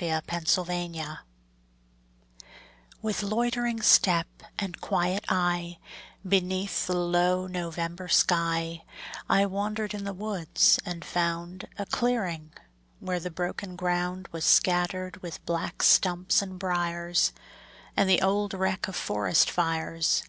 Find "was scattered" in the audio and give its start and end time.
14.32-15.18